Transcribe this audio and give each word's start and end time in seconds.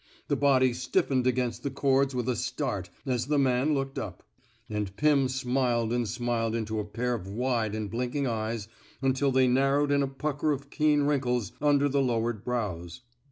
The 0.29 0.35
body 0.35 0.73
stiffened 0.73 1.27
against 1.27 1.61
the 1.61 1.69
cords 1.69 2.15
with 2.15 2.27
a 2.27 2.35
start 2.35 2.89
as 3.05 3.27
the 3.27 3.37
man 3.37 3.75
looked 3.75 3.99
up. 3.99 4.23
And 4.67 4.95
Pim 4.97 5.27
smiled 5.29 5.93
and 5.93 6.07
smiled 6.09 6.55
into 6.55 6.79
a 6.79 6.85
pair 6.85 7.13
of 7.13 7.27
wide 7.27 7.75
and 7.75 7.87
blinking 7.87 8.25
eyes 8.25 8.67
until 9.03 9.29
79 9.29 9.29
THE 9.29 9.29
SMOKE 9.29 9.29
EATEES 9.29 9.33
they 9.35 9.61
narrowed 9.61 9.91
in 9.91 10.01
a 10.01 10.07
pucker 10.07 10.51
of 10.53 10.69
keen 10.71 11.03
wrinkles 11.03 11.51
under 11.61 11.87
the 11.87 12.01
lowered 12.01 12.43
brows. 12.43 13.01